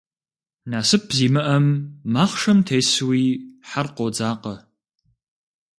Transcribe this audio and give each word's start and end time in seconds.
Насып 0.71 1.05
зимыӏэм, 1.17 1.65
махъшэм 2.13 2.59
тесууи, 2.67 3.25
хьэр 3.69 3.87
къодзакъэ. 3.95 4.55